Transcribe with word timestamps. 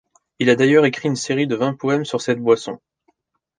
Il 0.39 0.49
a 0.49 0.55
d'ailleurs 0.55 0.85
écrit 0.87 1.09
une 1.09 1.15
série 1.15 1.45
de 1.45 1.55
vingt 1.55 1.75
poèmes 1.75 2.05
sur 2.05 2.21
cette 2.21 2.39
boisson. 2.41 2.79